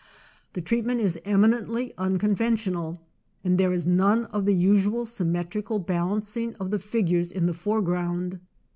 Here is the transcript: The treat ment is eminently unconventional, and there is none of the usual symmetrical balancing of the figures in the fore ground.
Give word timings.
The 0.53 0.61
treat 0.61 0.83
ment 0.83 0.99
is 0.99 1.21
eminently 1.25 1.93
unconventional, 1.95 2.99
and 3.43 3.59
there 3.59 3.71
is 3.71 3.85
none 3.85 4.25
of 4.25 4.45
the 4.47 4.55
usual 4.55 5.05
symmetrical 5.05 5.77
balancing 5.77 6.55
of 6.55 6.71
the 6.71 6.79
figures 6.79 7.31
in 7.31 7.45
the 7.45 7.53
fore 7.53 7.83
ground. 7.83 8.39